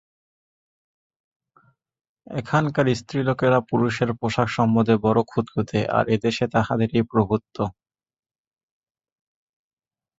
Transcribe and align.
এখানকার 2.27 2.85
স্ত্রীলোকেরা 2.95 3.59
পুরুষের 3.69 4.09
পোষাক 4.19 4.47
সম্বন্ধে 4.49 4.95
বড় 5.05 5.19
খুঁতখুঁতে, 5.23 5.79
আর 5.97 6.05
এদেশে 6.15 6.45
তাহাদেরই 6.53 7.01
প্রভুত্ব। 7.11 7.57